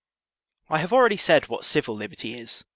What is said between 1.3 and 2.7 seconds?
what civil liberty is.